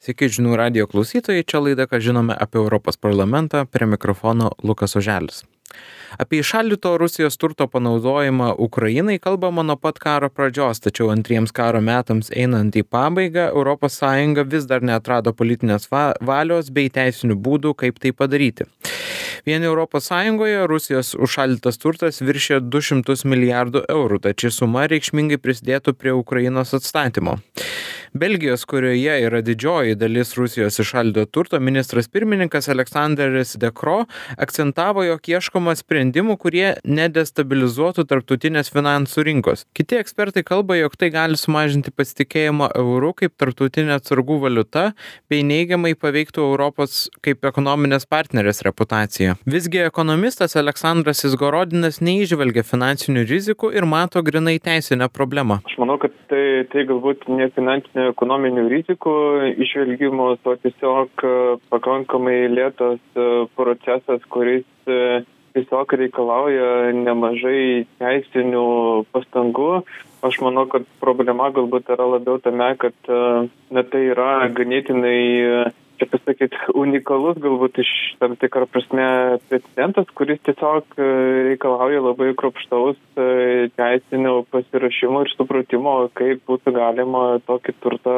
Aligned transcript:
Sveiki 0.00 0.30
žinių 0.32 0.54
radio 0.56 0.86
klausytojai, 0.88 1.42
čia 1.44 1.58
laida, 1.60 1.84
ką 1.84 1.98
žinome 2.00 2.32
apie 2.32 2.56
Europos 2.56 2.96
parlamentą, 2.96 3.66
prie 3.68 3.84
mikrofono 3.84 4.46
Lukas 4.64 4.96
Oželis. 4.96 5.42
Apie 6.16 6.38
išaldyto 6.40 6.94
Rusijos 6.96 7.36
turto 7.36 7.66
panaudojimą 7.68 8.54
Ukrainai 8.56 9.18
kalbama 9.20 9.60
nuo 9.62 9.76
pat 9.76 10.00
karo 10.00 10.30
pradžios, 10.32 10.80
tačiau 10.80 11.10
antriems 11.12 11.52
karo 11.52 11.84
metams 11.84 12.32
einant 12.32 12.72
į 12.80 12.86
pabaigą 12.88 13.50
ES 13.52 14.48
vis 14.48 14.64
dar 14.72 14.80
neatrado 14.80 15.34
politinės 15.36 15.84
valios 15.92 16.72
bei 16.72 16.88
teisinių 16.88 17.36
būdų, 17.36 17.74
kaip 17.84 18.00
tai 18.00 18.16
padaryti. 18.16 18.64
Vien 19.44 19.62
ES 19.62 20.10
Rusijos 20.72 21.14
užšaldytas 21.14 21.76
turtas 21.76 22.22
viršė 22.24 22.60
200 22.72 23.28
milijardų 23.28 23.84
eurų, 23.84 24.18
tačiau 24.20 24.50
suma 24.50 24.88
reikšmingai 24.88 25.36
prisidėtų 25.36 25.92
prie 25.92 26.16
Ukrainos 26.16 26.72
atstatymo. 26.72 27.36
Belgijos, 28.12 28.64
kurioje 28.64 29.12
yra 29.22 29.38
didžioji 29.46 29.94
dalis 29.94 30.32
Rusijos 30.34 30.80
išaldyto 30.82 31.28
turto, 31.30 31.60
ministras 31.60 32.08
pirmininkas 32.10 32.66
Aleksandras 32.68 33.52
Dekro 33.62 34.00
akcentavo, 34.34 35.04
jog 35.06 35.28
ieškoma 35.30 35.76
sprendimų, 35.78 36.34
kurie 36.42 36.72
nedestabilizuotų 36.82 38.02
tarptautinės 38.10 38.72
finansų 38.74 39.22
rinkos. 39.28 39.62
Kiti 39.78 40.00
ekspertai 40.00 40.42
kalba, 40.48 40.74
jog 40.80 40.96
tai 40.98 41.12
gali 41.14 41.38
sumažinti 41.38 41.94
pasitikėjimo 41.94 42.72
eurų 42.80 43.12
kaip 43.22 43.36
tarptautinė 43.38 43.94
atsargų 44.00 44.40
valiuta 44.42 44.88
bei 45.30 45.46
neigiamai 45.46 45.94
paveiktų 45.94 46.42
Europos 46.48 47.04
kaip 47.22 47.46
ekonominės 47.46 48.08
partnerės 48.10 48.64
reputaciją. 48.66 49.36
Visgi 49.46 49.84
ekonomistas 49.84 50.58
Aleksandras 50.58 51.22
Izgorodinas 51.30 52.02
neižvelgia 52.02 52.66
finansinių 52.66 53.22
rizikų 53.30 53.70
ir 53.78 53.86
mato 53.86 54.26
grinai 54.26 54.58
teisinę 54.58 55.06
problemą. 55.14 55.62
Aš 55.62 55.78
manau, 55.78 56.00
kad 56.02 56.18
tai, 56.26 56.66
tai 56.74 56.88
galbūt 56.90 57.28
ne 57.30 57.46
finansinė 57.54 57.99
ekonominių 58.08 58.66
rizikų 58.70 59.14
išvelgimus, 59.64 60.40
o 60.44 60.56
tiesiog 60.62 61.24
pakankamai 61.72 62.38
lėtas 62.52 63.00
procesas, 63.58 64.24
kuris 64.32 64.66
tiesiog 65.54 65.94
reikalauja 65.98 66.92
nemažai 66.94 67.86
teisinių 68.00 68.66
pastangų. 69.14 69.82
Aš 70.26 70.38
manau, 70.44 70.66
kad 70.70 70.84
problema 71.00 71.48
galbūt 71.54 71.90
yra 71.94 72.06
labiau 72.14 72.40
tame, 72.44 72.72
kad 72.80 72.94
na, 73.08 73.82
tai 73.82 74.02
yra 74.12 74.46
ganėtinai 74.54 75.72
čia 76.00 76.08
pasakyt 76.08 76.54
unikalus 76.80 77.36
galbūt 77.42 77.80
iš 77.82 77.90
tam 78.22 78.32
tikra 78.40 78.64
prasme 78.70 79.04
precedentas 79.50 80.08
kuris 80.16 80.40
tiesiog 80.48 80.96
reikalauja 81.50 82.00
labai 82.04 82.30
kruopštaus 82.40 82.96
teisinio 83.76 84.34
pasiruošimo 84.54 85.24
ir 85.26 85.32
supratimo 85.36 85.96
kaip 86.16 86.42
būtų 86.48 86.74
galima 86.78 87.24
tokį 87.50 87.76
turtą 87.84 88.16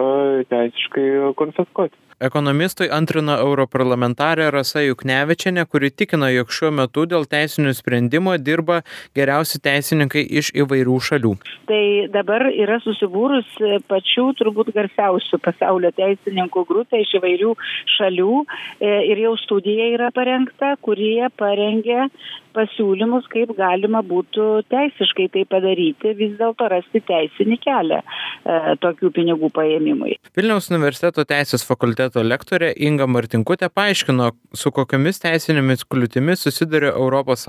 teisiškai 0.54 1.08
konfiskuoti 1.42 1.98
Ekonomistui 2.22 2.86
antrino 2.94 3.34
europarlamentarė 3.42 4.44
Rasa 4.54 4.84
Juknevičiane, 4.84 5.64
kuri 5.66 5.90
tikino, 5.90 6.28
jog 6.30 6.52
šiuo 6.54 6.70
metu 6.78 7.02
dėl 7.10 7.26
teisinių 7.26 7.72
sprendimo 7.74 8.36
dirba 8.38 8.82
geriausi 9.18 9.58
teisininkai 9.64 10.22
iš 10.40 10.52
įvairių 10.62 10.98
šalių. 11.08 11.32
Tai 11.70 11.82
dabar 12.14 12.46
yra 12.52 12.78
susibūrus 12.84 13.48
pačių 13.90 14.28
turbūt 14.38 14.70
garsiausių 14.76 15.40
pasaulio 15.42 15.90
teisininkų 15.98 16.62
grupė 16.68 17.02
iš 17.02 17.16
įvairių 17.18 17.56
šalių 17.96 18.36
e, 18.42 18.92
ir 19.10 19.24
jau 19.24 19.34
studija 19.42 19.90
yra 19.96 20.12
parengta, 20.14 20.76
kurie 20.86 21.26
parengė 21.42 22.06
pasiūlymus, 22.56 23.26
kaip 23.32 23.54
galima 23.56 24.02
būtų 24.04 24.46
teisiškai 24.72 25.28
tai 25.32 25.44
padaryti, 25.48 26.12
vis 26.18 26.34
dėlto 26.40 26.68
rasti 26.68 27.00
teisinį 27.08 27.58
kelią 27.62 28.00
e, 28.02 28.58
tokių 28.82 29.12
pinigų 29.16 29.48
paėmimui. 29.56 30.18
Vilniaus 30.36 30.68
universiteto 30.72 31.24
teisės 31.28 31.64
fakulteto 31.68 32.11
lektorė 32.20 32.68
Inga 32.76 33.06
Martinkutė 33.08 33.70
paaiškino, 33.72 34.28
su 34.52 34.72
kokiamis 34.76 35.22
teisinėmis 35.22 35.86
kliūtimis 35.88 36.44
susiduria 36.44 36.92
ES 36.92 37.46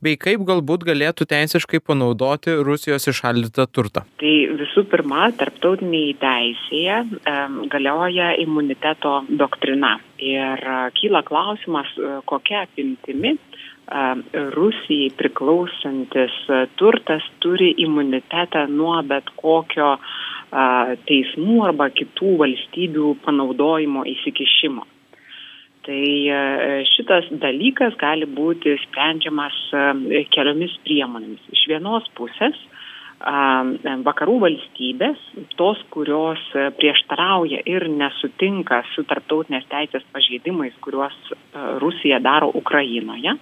bei 0.00 0.16
kaip 0.16 0.46
galbūt 0.48 0.86
galėtų 0.88 1.28
teisiškai 1.28 1.82
panaudoti 1.84 2.56
Rusijos 2.64 3.08
išaldytą 3.12 3.68
turtą. 3.68 4.06
Tai 4.22 4.34
visų 4.62 4.86
pirma, 4.88 5.28
tarptautinėje 5.36 6.16
teisėje 6.22 6.98
galioja 7.68 8.32
imuniteto 8.40 9.22
doktrina. 9.28 9.98
Ir 10.22 10.62
kyla 10.96 11.22
klausimas, 11.26 11.90
kokia 12.30 12.64
apimtimi 12.64 13.36
Rusijai 14.54 15.10
priklausantis 15.18 16.36
turtas 16.80 17.24
turi 17.42 17.72
imunitetą 17.84 18.66
nuo 18.70 19.02
bet 19.02 19.28
kokio 19.36 19.96
teismų 21.08 21.62
arba 21.64 21.88
kitų 21.94 22.36
valstybių 22.42 23.14
panaudojimo 23.24 24.04
įsikišimo. 24.12 24.84
Tai 25.82 26.02
šitas 26.92 27.26
dalykas 27.42 27.96
gali 27.98 28.28
būti 28.30 28.76
sprendžiamas 28.84 29.56
keliomis 30.30 30.76
priemonėmis. 30.84 31.42
Iš 31.56 31.64
vienos 31.72 32.06
pusės 32.14 32.58
vakarų 34.06 34.38
valstybės, 34.44 35.18
tos, 35.58 35.82
kurios 35.94 36.42
prieštarauja 36.78 37.62
ir 37.66 37.88
nesutinka 37.90 38.82
su 38.94 39.04
tarptautinės 39.10 39.66
teisės 39.70 40.06
pažeidimais, 40.14 40.74
kuriuos 40.82 41.14
Rusija 41.82 42.18
daro 42.22 42.50
Ukrainoje, 42.54 43.36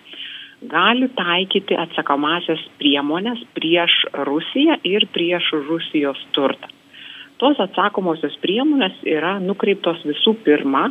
gali 0.69 1.09
taikyti 1.17 1.77
atsakomasias 1.77 2.61
priemonės 2.81 3.41
prieš 3.57 4.05
Rusiją 4.29 4.81
ir 4.85 5.09
prieš 5.13 5.53
Rusijos 5.69 6.21
turtą. 6.37 6.80
Tos 7.41 7.61
atsakomosios 7.63 8.35
priemonės 8.43 8.99
yra 9.09 9.39
nukreiptos 9.41 10.03
visų 10.05 10.35
pirma 10.45 10.91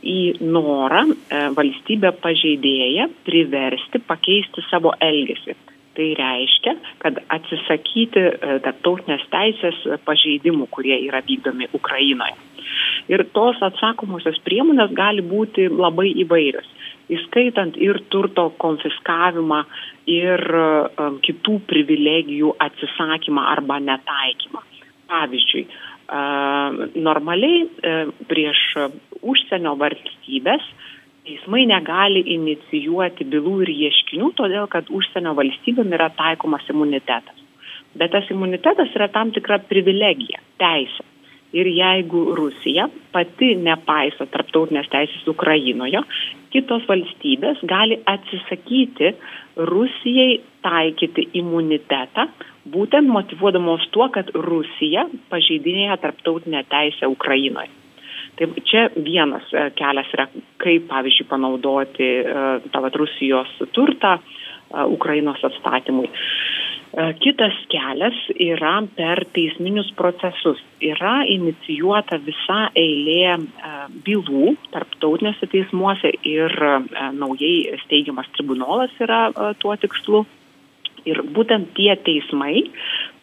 į 0.00 0.40
norą 0.40 1.02
e, 1.10 1.42
valstybę 1.56 2.14
pažeidėją 2.22 3.10
priversti 3.26 4.00
pakeisti 4.08 4.64
savo 4.70 4.94
elgesį. 5.04 5.58
Tai 5.98 6.06
reiškia, 6.16 6.74
kad 7.02 7.20
atsisakyti 7.36 8.22
e, 8.22 8.56
tarptautinės 8.64 9.26
teisės 9.28 9.82
pažeidimų, 10.06 10.70
kurie 10.72 10.96
yra 11.04 11.20
vykdomi 11.26 11.68
Ukrainoje. 11.76 12.38
Ir 13.12 13.26
tos 13.36 13.60
atsakomosios 13.66 14.38
priemonės 14.46 14.94
gali 14.96 15.20
būti 15.26 15.68
labai 15.68 16.14
įvairios 16.24 16.68
įskaitant 17.10 17.76
ir 17.80 18.00
turto 18.12 18.48
konfiskavimą 18.62 19.64
ir 20.10 20.42
um, 20.54 21.18
kitų 21.24 21.58
privilegijų 21.70 22.54
atsisakymą 22.66 23.46
arba 23.50 23.80
netaikymą. 23.82 24.62
Pavyzdžiui, 25.10 25.64
normaliai 27.02 27.64
uh, 27.66 28.14
prieš 28.30 28.62
užsienio 29.20 29.76
valstybės 29.78 30.64
teismai 31.26 31.66
negali 31.68 32.22
inicijuoti 32.34 33.26
bylų 33.30 33.60
ir 33.66 33.72
ieškinių, 33.88 34.32
todėl 34.38 34.66
kad 34.72 34.88
užsienio 34.90 35.34
valstybėm 35.38 35.92
yra 35.98 36.08
taikomas 36.16 36.66
imunitetas. 36.72 37.36
Bet 37.94 38.14
tas 38.14 38.26
imunitetas 38.30 38.90
yra 38.96 39.10
tam 39.12 39.30
tikra 39.34 39.60
privilegija, 39.66 40.40
teisė 40.62 41.04
ir 41.52 41.66
jeigu 41.66 42.24
rusija 42.38 42.86
pati 43.14 43.54
nepaiso 43.58 44.26
tarptautinės 44.30 44.90
teisės 44.92 45.26
ukrainoje 45.30 46.02
kitos 46.54 46.86
valstybės 46.88 47.62
gali 47.70 47.98
atsisakyti 48.10 49.14
rusijai 49.70 50.40
taikyti 50.64 51.28
imunitetą 51.42 52.28
būtent 52.74 53.10
motyvuodamos 53.10 53.86
tuo 53.94 54.08
kad 54.14 54.30
rusija 54.34 55.06
pažeidinėja 55.32 55.98
tarptautinę 56.04 56.64
teisę 56.70 57.10
ukrainoje. 57.10 57.70
Tai 58.40 58.46
čia 58.64 58.88
vienas 58.96 59.44
e, 59.52 59.66
kelias 59.76 60.08
yra 60.16 60.24
kaip 60.62 60.86
pavyzdžiui 60.88 61.28
panaudoti 61.28 62.06
e, 62.22 62.44
tą 62.72 62.80
vat 62.80 62.96
rusijos 62.96 63.50
turtą 63.76 64.16
e, 64.16 64.22
ukrainos 64.96 65.44
atstatymui. 65.44 66.08
Kitas 67.22 67.54
kelias 67.70 68.16
yra 68.34 68.72
per 68.96 69.20
teisminius 69.30 69.92
procesus. 69.94 70.58
Yra 70.82 71.20
inicijuota 71.30 72.18
visa 72.24 72.64
eilė 72.74 73.36
bylų 74.08 74.56
tarptautiniuose 74.74 75.46
teismuose 75.52 76.10
ir 76.26 76.50
naujai 77.14 77.78
steigiamas 77.84 78.32
tribunolas 78.34 78.98
yra 79.06 79.20
tuo 79.62 79.76
tikslu 79.78 80.24
ir 81.08 81.20
būtent 81.36 81.72
tie 81.76 81.92
teismai 82.06 82.64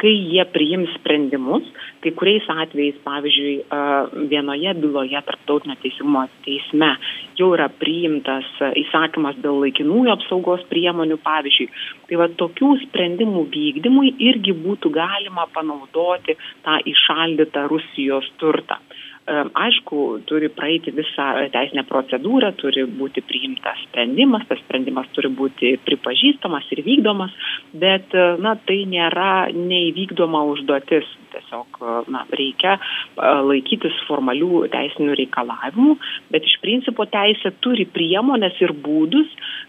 kai 0.02 0.12
jie 0.14 0.44
priims 0.54 0.92
sprendimus 1.00 1.66
kai 2.04 2.12
kuriais 2.18 2.46
atvejais 2.54 2.98
pavyzdžiui 3.06 4.28
vienoje 4.32 4.74
byloje 4.82 5.22
tarptautinio 5.30 5.78
teisingumo 5.82 6.26
teisme 6.46 6.92
jau 7.40 7.50
yra 7.58 7.68
priimtas 7.82 8.48
įsakymas 8.84 9.40
dėl 9.44 9.62
laikinųjų 9.66 10.14
apsaugos 10.16 10.66
priemonių 10.72 11.20
pavyzdžiui 11.26 11.70
tai 12.10 12.22
va 12.22 12.30
tokių 12.44 12.72
sprendimų 12.86 13.46
vykdymui 13.54 14.14
irgi 14.30 14.56
būtų 14.66 14.94
galima 14.98 15.48
panaudoti 15.56 16.38
tą 16.66 16.80
įšaldytą 16.94 17.68
rusijos 17.74 18.30
turtą 18.42 18.82
aišku, 19.28 20.24
turi 20.28 20.48
praeiti 20.54 20.94
visą 20.96 21.26
teisinę 21.52 21.84
procedūrą, 21.88 22.54
turi 22.60 22.86
būti 22.88 23.24
priimtas 23.28 23.80
sprendimas, 23.88 24.46
tas 24.48 24.62
sprendimas 24.64 25.10
turi 25.16 25.32
būti 25.34 25.74
pripažįstamas 25.84 26.68
ir 26.72 26.84
vykdomas, 26.86 27.34
bet 27.76 28.16
na, 28.40 28.56
tai 28.68 28.84
nėra 28.88 29.50
neįvykdoma 29.54 30.44
užduotis. 30.54 31.10
Tiesiog 31.28 31.82
na, 32.10 32.24
reikia 32.34 32.78
laikytis 33.20 33.98
formalių 34.08 34.64
teisinių 34.74 35.18
reikalavimų, 35.20 35.98
bet 36.32 36.48
iš 36.48 36.56
principo 36.64 37.06
teisė 37.12 37.52
turi 37.62 37.84
priemonės 37.86 38.58
ir 38.64 38.72
būdus, 38.72 39.28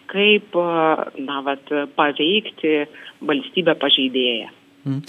kaip 0.08 0.54
na, 1.19 1.43
vat, 1.44 1.66
paveikti 1.99 2.87
valstybę 3.26 3.75
pažeidėją. 3.82 4.54
Mm. 4.87 5.02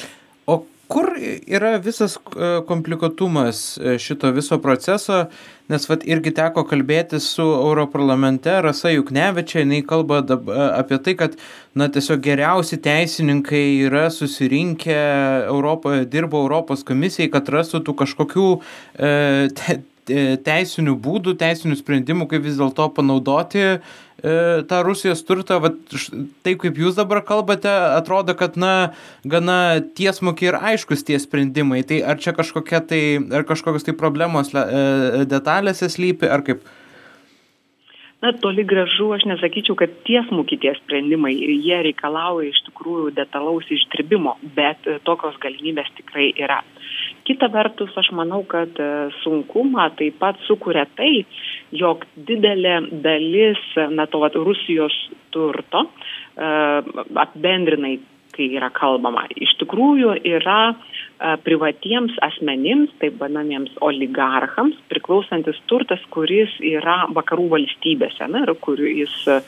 O 0.50 0.63
kur 0.89 1.12
yra 1.21 1.77
visas 1.77 2.18
komplikuotumas 2.68 3.80
šito 4.01 4.31
viso 4.33 4.57
proceso, 4.62 5.27
nes 5.69 5.86
vat 5.89 6.01
irgi 6.09 6.31
teko 6.33 6.63
kalbėti 6.65 7.19
su 7.21 7.45
Europarlamente, 7.45 8.56
Rasa 8.65 8.89
Juknevičia, 8.95 9.62
jinai 9.62 9.83
kalba 9.86 10.24
apie 10.80 10.97
tai, 11.06 11.13
kad 11.19 11.38
na, 11.77 11.91
tiesiog 11.94 12.24
geriausi 12.25 12.80
teisininkai 12.81 13.63
yra 13.86 14.07
susirinkę 14.13 14.97
Europoje, 15.44 16.07
dirbo 16.09 16.41
Europos 16.41 16.81
komisijai, 16.88 17.30
kad 17.35 17.53
rastų 17.53 17.83
tų 17.85 17.95
kažkokių 18.01 18.47
e, 18.57 19.13
te, 19.62 19.77
teisinių 20.45 20.95
būdų, 21.03 21.35
teisinių 21.39 21.77
sprendimų, 21.79 22.27
kaip 22.31 22.44
vis 22.45 22.57
dėlto 22.59 22.88
panaudoti 22.95 23.61
e, 23.65 23.77
tą 24.69 24.81
Rusijos 24.88 25.23
turtą. 25.27 25.59
Vat, 25.63 25.77
taip 26.45 26.59
kaip 26.63 26.81
jūs 26.81 26.97
dabar 27.00 27.23
kalbate, 27.27 27.71
atrodo, 27.97 28.35
kad 28.39 28.57
na, 28.59 28.91
gana 29.23 29.79
tiesmukiai 30.00 30.51
ir 30.51 30.59
aiškus 30.73 31.06
tie 31.07 31.19
sprendimai. 31.21 31.83
Tai 31.88 32.01
ar 32.13 32.19
čia 32.21 32.35
kažkokia 32.38 32.83
tai, 32.89 33.01
ar 33.39 33.47
kažkokios 33.50 33.88
tai 33.88 33.97
problemos 33.97 34.53
e, 34.53 35.25
detalėse 35.29 35.91
slypi, 35.91 36.29
ar 36.29 36.45
kaip? 36.47 36.67
Na, 38.19 38.33
toli 38.35 38.65
gražu, 38.67 39.13
aš 39.15 39.23
nesakyčiau, 39.29 39.77
kad 39.79 39.94
tiesmuki 40.03 40.57
tie 40.59 40.73
sprendimai, 40.81 41.31
jie 41.39 41.77
reikalauja 41.85 42.50
iš 42.51 42.59
tikrųjų 42.65 43.13
detalaus 43.15 43.69
išdirbimo, 43.71 44.33
bet 44.57 44.89
tokios 45.07 45.39
galimybės 45.39 45.88
tikrai 46.01 46.33
yra. 46.35 46.59
Kita 47.30 47.46
vertus, 47.54 47.94
aš 48.00 48.10
manau, 48.18 48.42
kad 48.50 48.74
sunkumą 49.22 49.86
taip 50.00 50.18
pat 50.22 50.40
sukuria 50.48 50.88
tai, 50.98 51.28
jog 51.78 52.08
didelė 52.26 52.80
dalis, 53.04 53.62
na, 53.94 54.08
to 54.10 54.24
vat, 54.24 54.34
Rusijos 54.34 54.96
turto, 55.30 55.86
apbendrinai, 56.40 58.00
kai 58.34 58.50
yra 58.56 58.72
kalbama, 58.74 59.28
iš 59.38 59.54
tikrųjų 59.62 60.16
yra 60.26 60.74
privatiems 61.19 62.16
asmenims, 62.24 62.94
taip 63.01 63.18
vadinamiems 63.19 63.74
oligarchams, 63.83 64.77
priklausantis 64.92 65.60
turtas, 65.68 66.00
kuris 66.13 66.54
yra 66.63 67.01
vakarų 67.16 67.50
valstybėse, 67.56 68.27
na, 68.31 68.45
ir 68.45 68.54
kur 68.63 68.80
jis 68.80 69.16
uh, 69.27 69.42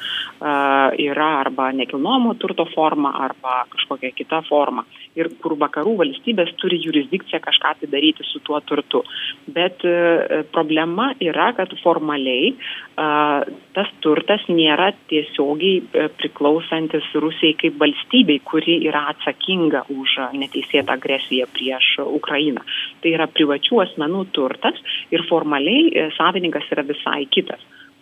yra 0.99 1.29
arba 1.39 1.69
nekilnojamo 1.75 2.35
turto 2.41 2.65
forma, 2.73 3.13
arba 3.23 3.63
kažkokia 3.71 4.11
kita 4.17 4.41
forma. 4.49 4.83
Ir 5.15 5.31
kur 5.43 5.55
vakarų 5.59 5.95
valstybės 6.03 6.51
turi 6.59 6.79
jurisdikciją 6.83 7.39
kažką 7.43 7.73
tai 7.79 7.91
daryti 7.91 8.27
su 8.27 8.43
tuo 8.43 8.59
turtu. 8.67 9.05
Bet 9.47 9.87
uh, 9.87 10.43
problema 10.51 11.13
yra, 11.23 11.53
kad 11.55 11.71
formaliai 11.83 12.51
uh, 12.51 13.47
tas 13.71 13.91
turtas 14.03 14.43
nėra 14.51 14.91
tiesiogiai 15.07 16.09
priklausantis 16.19 17.07
Rusijai 17.15 17.55
kaip 17.63 17.79
valstybei, 17.79 18.41
kuri 18.43 18.81
yra 18.89 19.05
atsakinga 19.13 19.85
už 19.95 20.17
neteisėtą 20.35 20.99
agresiją 20.99 21.47
prieš 21.61 21.93
Ukrainą. 22.03 22.65
Tai 23.01 23.13
yra 23.13 23.29
privačių 23.29 23.85
asmenų 23.85 24.25
turtas 24.33 24.81
ir 25.13 25.23
formaliai 25.29 26.09
savininkas 26.17 26.65
yra 26.73 26.87
visai 26.89 27.27
kitas. 27.29 27.61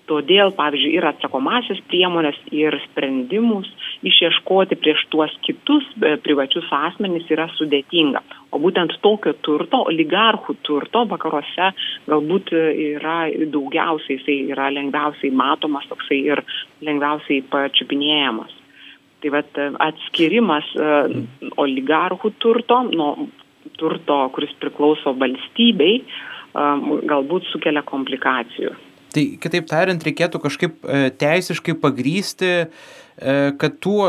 Todėl, 0.10 0.50
pavyzdžiui, 0.58 0.96
ir 0.98 1.06
atsakomasis 1.06 1.84
priemonės, 1.90 2.38
ir 2.56 2.74
sprendimus 2.88 3.68
išieškoti 4.10 4.78
prieš 4.82 5.04
tuos 5.14 5.34
kitus 5.46 5.86
privačius 6.26 6.66
asmenys 6.74 7.30
yra 7.30 7.46
sudėtinga. 7.54 8.24
O 8.50 8.58
būtent 8.64 8.96
tokio 9.04 9.36
turto, 9.46 9.84
oligarchų 9.92 10.56
turto 10.66 11.04
vakaruose 11.12 11.70
galbūt 12.10 12.50
yra 12.56 13.20
daugiausiai, 13.54 14.18
jisai 14.18 14.38
yra 14.56 14.72
lengviausiai 14.74 15.30
matomas, 15.30 15.86
toksai 15.92 16.24
ir 16.32 16.42
lengviausiai 16.82 17.44
pačiupinėjamas. 17.54 18.56
Tai 19.22 19.34
vat 19.36 19.62
atskirimas 19.92 20.74
oligarchų 21.60 22.34
turto 22.42 22.82
nuo 22.90 23.12
turto, 23.80 24.22
kuris 24.36 24.54
priklauso 24.62 25.16
valstybei, 25.18 26.04
galbūt 27.10 27.50
sukelia 27.52 27.84
komplikacijų. 27.88 28.76
Tai 29.10 29.24
kitaip 29.42 29.66
tariant, 29.70 30.04
reikėtų 30.06 30.42
kažkaip 30.44 30.84
teisiškai 31.18 31.74
pagrysti, 31.82 32.52
kad 33.60 33.78
tuo, 33.82 34.06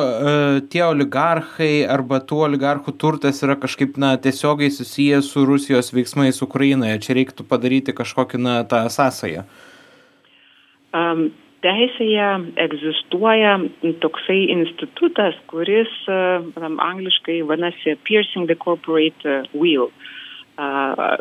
tie 0.70 0.82
oligarchai 0.84 1.86
arba 1.88 2.20
tų 2.20 2.42
oligarchų 2.50 2.94
turtas 3.00 3.40
yra 3.42 3.56
kažkaip 3.58 3.96
na, 4.00 4.12
tiesiogiai 4.20 4.70
susijęs 4.70 5.32
su 5.32 5.46
Rusijos 5.48 5.90
veiksmais 5.96 6.42
Ukrainoje. 6.44 7.00
Čia 7.06 7.16
reiktų 7.16 7.48
padaryti 7.48 7.96
kažkokį 7.96 8.42
na, 8.44 8.60
tą 8.68 8.84
sąsąją. 8.92 9.46
Um, 10.92 11.30
teisėje 11.64 12.28
egzistuoja 12.60 13.56
toksai 14.02 14.40
institutas, 14.54 15.36
kuris 15.50 15.90
uh, 16.08 16.46
angliškai 16.90 17.40
vadinasi 17.48 17.96
piercing 18.08 18.48
the 18.48 18.56
corporate 18.56 19.36
wheel. 19.52 19.90
Uh, 20.58 21.18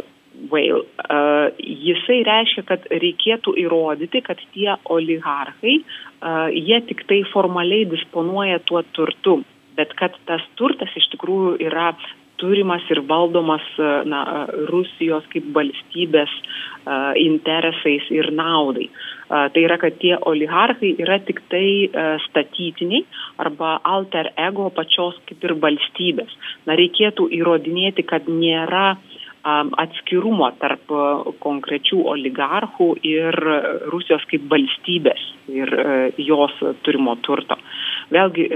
Whale. 0.50 0.86
Uh, 1.04 1.50
jisai 1.60 2.22
reiškia, 2.24 2.62
kad 2.64 2.86
reikėtų 2.94 3.52
įrodyti, 3.60 4.22
kad 4.24 4.40
tie 4.54 4.70
oligarchai, 4.88 5.74
uh, 5.82 6.48
jie 6.54 6.78
tik 6.88 7.02
tai 7.10 7.18
formaliai 7.34 7.90
disponuoja 7.90 8.62
tuo 8.64 8.80
turtu, 8.96 9.42
bet 9.76 9.92
kad 10.00 10.16
tas 10.30 10.46
turtas 10.56 10.94
iš 10.96 11.10
tikrųjų 11.12 11.58
yra 11.66 11.90
turimas 12.40 12.86
ir 12.88 13.02
valdomas 13.10 13.66
na, 14.08 14.22
Rusijos 14.70 15.26
kaip 15.34 15.50
valstybės 15.58 16.32
uh, 16.32 17.12
interesais 17.20 18.08
ir 18.16 18.32
naudai. 18.32 18.88
Uh, 18.88 19.19
tai 19.30 19.62
yra, 19.62 19.78
kad 19.78 19.98
tie 20.02 20.16
oligarchai 20.18 20.96
yra 20.98 21.20
tik 21.22 21.44
tai 21.52 21.68
uh, 21.86 22.18
statytiniai 22.26 23.06
arba 23.46 23.78
alter 23.86 24.32
ego 24.38 24.70
pačios 24.74 25.20
kaip 25.30 25.46
ir 25.46 25.56
valstybės. 25.62 26.34
Na, 26.66 26.78
reikėtų 26.80 27.30
įrodinėti, 27.40 28.08
kad 28.10 28.28
nėra 28.30 28.98
atskirumo 29.44 30.50
tarp 30.60 30.92
konkrečių 31.40 32.02
oligarchų 32.12 32.90
ir 33.08 33.38
Rusijos 33.92 34.26
kaip 34.30 34.50
valstybės 34.52 35.22
ir 35.48 35.72
jos 36.18 36.56
turimo 36.84 37.16
turto. 37.24 37.58
Vėlgi, 38.12 38.50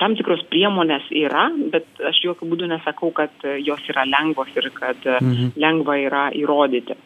tam 0.00 0.16
tikros 0.16 0.42
priemonės 0.50 1.06
yra, 1.14 1.46
bet 1.72 1.86
aš 2.10 2.24
jokių 2.24 2.48
būdų 2.50 2.70
nesakau, 2.74 3.12
kad 3.14 3.30
jos 3.62 3.82
yra 3.92 4.06
lengvos 4.08 4.50
ir 4.56 4.70
kad 4.74 4.98
mhm. 5.20 5.54
lengva 5.56 5.98
yra 6.02 6.24
įrodyti. 6.34 6.96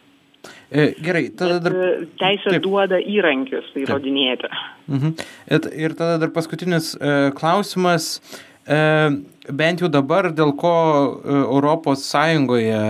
Gerai, 0.71 1.25
tada 1.35 1.59
dar. 1.65 1.75
Teisė 2.21 2.55
Taip. 2.55 2.63
duoda 2.63 3.01
įrankius 3.03 3.73
įrodinėti. 3.75 4.51
Mhm. 4.87 5.17
Ir 5.75 5.97
tada 5.99 6.21
dar 6.23 6.31
paskutinis 6.35 6.93
klausimas. 7.39 8.21
Bent 8.71 9.81
jau 9.83 9.89
dabar, 9.91 10.29
dėl 10.37 10.53
ko 10.55 10.71
Europos 11.27 12.05
Sąjungoje 12.07 12.83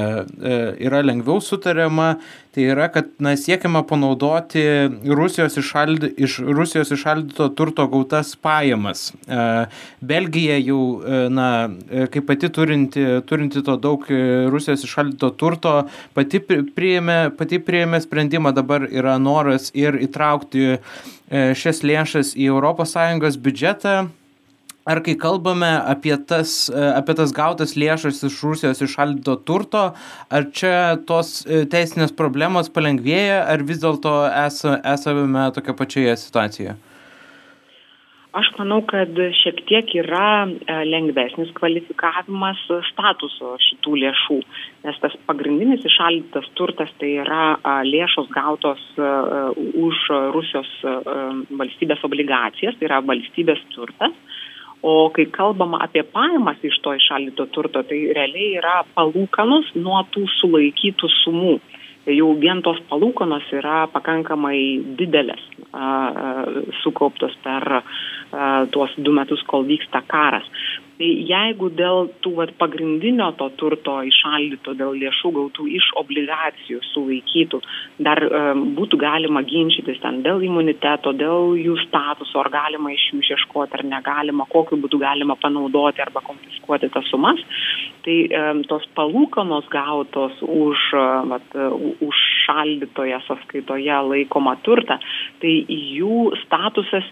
yra 0.84 1.00
lengviau 1.06 1.40
sutariama, 1.40 2.18
tai 2.52 2.66
yra, 2.75 2.90
kad 2.92 3.08
na, 3.22 3.32
siekiama 3.38 3.80
panaudoti 3.88 4.64
Rusijos, 5.08 5.56
išaldy, 5.62 6.10
iš 6.20 6.40
Rusijos 6.44 6.92
išaldyto 6.92 7.49
turto 7.56 7.87
gautas 7.88 8.34
pajamas. 8.37 9.06
Belgija 10.04 10.58
jau, 10.60 10.82
na, 11.32 11.49
kaip 12.12 12.28
pati 12.28 12.52
turinti, 12.52 13.06
turinti 13.30 13.64
to 13.64 13.78
daug 13.80 14.04
Rusijos 14.52 14.84
išaldyto 14.84 15.32
turto, 15.40 15.76
pati 16.18 16.44
priėmė, 16.44 17.20
pati 17.40 17.62
priėmė 17.62 18.04
sprendimą, 18.04 18.52
dabar 18.52 18.84
yra 18.90 19.16
noras 19.22 19.72
ir 19.72 19.96
įtraukti 20.04 20.76
šias 21.30 21.84
lėšas 21.87 22.37
į 22.37 22.52
ES 22.58 23.38
biudžetą 23.40 24.00
ar 24.84 25.00
kai 25.04 25.14
kalbame 25.20 25.70
apie 25.92 26.16
tas, 26.26 26.70
apie 26.72 27.16
tas 27.18 27.32
gautas 27.37 27.76
lėšas 27.78 28.22
iš 28.28 28.40
Rusijos 28.46 28.82
išaldyto 28.84 29.37
turto, 29.44 29.90
ar 30.30 30.50
čia 30.56 30.96
tos 31.08 31.40
e, 31.44 31.64
teisinės 31.70 32.14
problemos 32.16 32.72
palengvėja, 32.72 33.42
ar 33.52 33.64
vis 33.66 33.82
dėlto 33.82 34.14
esame 34.94 35.50
tokia 35.56 35.76
pačioje 35.76 36.16
situacijoje? 36.25 36.78
Aš 38.30 38.46
manau, 38.60 38.76
kad 38.87 39.10
šiek 39.40 39.58
tiek 39.66 39.88
yra 40.04 40.46
e, 40.46 40.75
lengvesnis 40.87 41.50
kvalifikavimas 41.56 42.62
statuso 42.92 43.56
šitų 43.66 43.96
lėšų, 44.04 44.37
nes 44.87 45.00
tas 45.02 45.16
pagrindinis 45.26 45.82
išaldytas 45.84 46.46
turtas 46.54 46.92
tai 47.02 47.16
yra 47.25 47.82
lėšos 47.84 48.30
gautos 48.32 48.80
e, 48.96 49.12
už 49.82 50.04
Rusijos 50.37 50.70
valstybės 51.50 52.06
obligacijas, 52.06 52.78
tai 52.78 52.88
yra 52.88 53.02
valstybės 53.04 53.66
turtas 53.75 54.14
o 54.82 55.10
kai 55.14 55.26
kalbama 55.32 55.82
apie 55.84 56.02
pajamas 56.02 56.62
iš 56.64 56.78
to 56.84 56.94
įšaldyto 56.96 57.50
turto 57.54 57.82
tai 57.82 58.00
realiai 58.16 58.56
yra 58.60 58.80
palūkanos 58.96 59.75
nuo 59.76 60.00
tų 60.14 60.25
sulaikytų 60.38 61.10
sumų 61.20 61.58
jau 62.08 62.30
vien 62.40 62.62
tos 62.64 62.80
palūkanos 62.88 63.49
yra 63.52 63.84
pakankamai 63.92 64.58
didelės 64.99 65.42
sukauptos 66.82 67.37
per 67.44 67.82
tuos 68.70 68.94
du 68.99 69.12
metus, 69.14 69.42
kol 69.46 69.66
vyksta 69.68 70.02
karas. 70.08 70.46
Tai 71.00 71.09
jeigu 71.25 71.71
dėl 71.73 72.11
tų 72.21 72.35
vat, 72.37 72.50
pagrindinio 72.61 73.30
to 73.40 73.47
turto 73.57 73.95
išaldyto, 74.04 74.75
dėl 74.76 74.99
lėšų 75.00 75.30
gautų 75.33 75.64
iš 75.78 75.87
obligacijų 75.97 76.83
sulaikytų, 76.90 77.61
dar 78.04 78.21
būtų 78.76 78.99
galima 79.00 79.40
ginčytis 79.49 80.02
ten 80.02 80.19
dėl 80.26 80.45
imuniteto, 80.45 81.14
dėl 81.16 81.57
jų 81.57 81.78
statuso, 81.87 82.42
ar 82.42 82.50
galima 82.52 82.92
iš 82.92 83.07
jų 83.14 83.23
išieškoti, 83.25 83.78
ar 83.78 83.87
negalima, 83.95 84.45
kokiu 84.52 84.76
būdu 84.83 85.00
galima 85.00 85.38
panaudoti 85.40 86.04
arba 86.04 86.21
konfiskuoti 86.26 86.92
tas 86.92 87.09
sumas, 87.09 87.40
tai 88.04 88.19
tos 88.69 88.85
palūkanos 88.92 89.73
gautos 89.73 90.37
už, 90.45 90.85
vat, 91.33 91.57
už 92.04 92.21
šaldytoje 92.50 93.21
sąskaitoje 93.26 93.99
laikomą 94.12 94.57
turtą, 94.66 94.99
tai 95.40 95.52
jų 95.69 96.30
statusas 96.45 97.07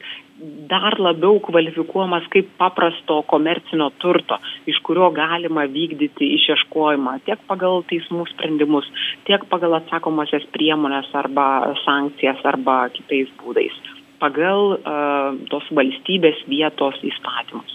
dar 0.71 0.95
labiau 1.03 1.41
kvalifikuojamas 1.43 2.29
kaip 2.31 2.51
paprasto 2.61 3.23
komercinio 3.31 3.89
turto, 3.99 4.39
iš 4.71 4.79
kurio 4.87 5.11
galima 5.15 5.65
vykdyti 5.67 6.29
išieškojimą 6.37 7.17
tiek 7.27 7.43
pagal 7.51 7.83
teismų 7.91 8.29
sprendimus, 8.35 8.87
tiek 9.27 9.43
pagal 9.51 9.81
atsakomasias 9.81 10.47
priemonės 10.55 11.11
arba 11.19 11.75
sankcijas 11.83 12.45
arba 12.47 12.85
kitais 12.95 13.33
būdais, 13.43 13.75
pagal 14.23 14.79
uh, 14.79 15.35
tos 15.51 15.67
valstybės 15.75 16.47
vietos 16.47 17.03
įstatymus 17.11 17.75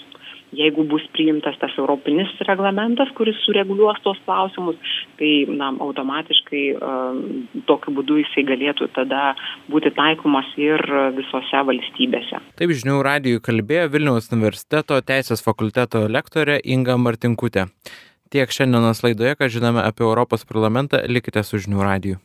jeigu 0.57 0.85
bus 0.89 1.03
priimtas 1.15 1.57
tas 1.61 1.73
europinis 1.77 2.31
reglamentas, 2.47 3.11
kuris 3.17 3.37
sureguliuos 3.45 3.99
tos 4.05 4.19
klausimus, 4.25 4.79
tai 5.19 5.31
na, 5.49 5.71
automatiškai 5.87 6.63
uh, 6.77 7.19
tokiu 7.69 7.95
būdu 7.97 8.19
jisai 8.21 8.45
galėtų 8.47 8.89
tada 8.95 9.33
būti 9.71 9.93
taikomas 9.97 10.49
ir 10.61 10.83
visose 11.17 11.63
valstybėse. 11.69 12.41
Taip 12.59 12.73
žinių 12.73 12.99
radijui 13.05 13.43
kalbėjo 13.43 13.91
Vilniaus 13.93 14.31
universiteto 14.33 14.99
teisės 15.05 15.43
fakulteto 15.45 16.05
lektorė 16.07 16.59
Inga 16.63 16.97
Martinkutė. 17.01 17.67
Tiek 18.33 18.49
šiandienos 18.49 19.03
laidoje, 19.05 19.35
ką 19.37 19.49
žinome 19.53 19.83
apie 19.85 20.07
Europos 20.07 20.47
parlamentą, 20.49 21.03
likite 21.05 21.43
su 21.45 21.61
žinių 21.61 21.83
radiju. 21.85 22.23